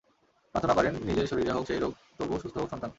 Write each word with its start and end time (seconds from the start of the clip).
প্রার্থনা 0.55 0.73
করেন, 0.73 0.93
নিজের 1.05 1.27
শরীরে 1.27 1.51
হোক 1.51 1.67
সেই 1.67 1.79
রোগ, 1.79 1.91
তবু 2.17 2.39
সুস্থ 2.39 2.57
হোক 2.57 2.69
সন্তান। 2.69 2.89